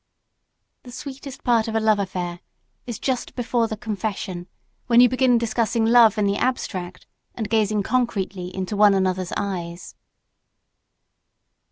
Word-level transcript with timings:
The 0.81 0.91
sweetest 0.91 1.43
part 1.43 1.67
of 1.67 1.75
a 1.75 1.79
love 1.79 1.99
affair 1.99 2.39
is 2.87 2.97
just 2.97 3.35
before 3.35 3.67
the 3.67 3.77
confession 3.77 4.47
when 4.87 4.99
you 4.99 5.07
begin 5.07 5.37
discussing 5.37 5.85
love 5.85 6.17
in 6.17 6.25
the 6.25 6.37
abstract 6.37 7.05
and 7.35 7.47
gazing 7.47 7.83
concretely 7.83 8.47
into 8.55 8.75
one 8.75 8.95
another's 8.95 9.31
eyes. 9.37 9.93